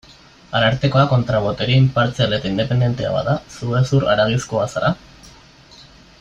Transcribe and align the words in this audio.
Arartekoa 0.59 1.03
kontra-botere 1.11 1.75
inpartzial 1.81 2.33
eta 2.39 2.49
independentea 2.53 3.13
bada, 3.19 3.37
zu 3.59 3.71
hezur-haragizkoa 3.81 4.65
zara? 4.75 4.91